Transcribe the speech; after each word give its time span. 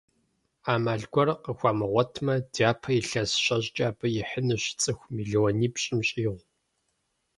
Ӏэмал 0.63 1.01
гуэр 1.11 1.29
къыхуамыгъуэтмэ, 1.43 2.35
дяпэ 2.53 2.89
илъэс 2.99 3.31
щэщӀкӀэ 3.43 3.85
абы 3.89 4.07
ихьынущ 4.19 4.63
цӏыху 4.81 5.11
мелуанипщӀым 5.15 5.99
щӀигъу. 6.07 6.39